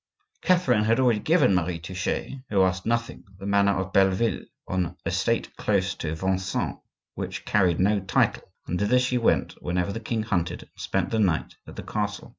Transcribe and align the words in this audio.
Catherine 0.41 0.85
had 0.85 0.99
already 0.99 1.19
given 1.19 1.53
Marie 1.53 1.77
Touchet, 1.77 2.41
who 2.49 2.63
asked 2.63 2.87
nothing, 2.87 3.23
the 3.37 3.45
manor 3.45 3.77
of 3.77 3.93
Belleville, 3.93 4.43
an 4.67 4.95
estate 5.05 5.55
close 5.57 5.93
to 5.93 6.15
Vincennes 6.15 6.79
which 7.13 7.45
carried 7.45 7.79
no 7.79 7.99
title; 7.99 8.51
and 8.65 8.79
thither 8.79 8.97
she 8.97 9.19
went 9.19 9.61
whenever 9.61 9.93
the 9.93 9.99
king 9.99 10.23
hunted 10.23 10.63
and 10.63 10.71
spent 10.75 11.11
the 11.11 11.19
night 11.19 11.55
at 11.67 11.75
the 11.75 11.83
castle. 11.83 12.29